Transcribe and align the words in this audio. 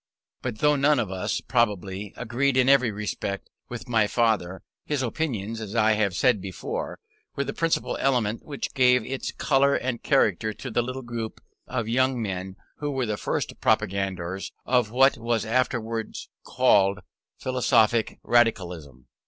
But 0.41 0.57
though 0.57 0.75
none 0.75 0.97
of 0.99 1.11
us, 1.11 1.41
probably, 1.41 2.11
agreed 2.17 2.57
in 2.57 2.67
every 2.67 2.89
respect 2.89 3.51
with 3.69 3.87
my 3.87 4.07
father, 4.07 4.63
his 4.83 5.03
opinions, 5.03 5.61
as 5.61 5.75
I 5.75 6.09
said 6.09 6.41
before, 6.41 6.97
were 7.35 7.43
the 7.43 7.53
principal 7.53 7.95
element 7.97 8.43
which 8.43 8.73
gave 8.73 9.05
its 9.05 9.31
colour 9.31 9.75
and 9.75 10.01
character 10.01 10.53
to 10.53 10.71
the 10.71 10.81
little 10.81 11.03
group 11.03 11.39
of 11.67 11.87
young 11.87 12.19
men 12.19 12.55
who 12.77 12.89
were 12.89 13.05
the 13.05 13.15
first 13.15 13.61
propagators 13.61 14.51
of 14.65 14.89
what 14.89 15.19
was 15.19 15.45
afterwards 15.45 16.29
called 16.43 17.01
"Philosophic 17.37 18.17
Radicalism." 18.23 19.05